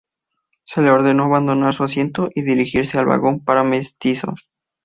[0.63, 4.49] Se le ordenó abandonar su asiento y dirigirse al vagón para mestizos.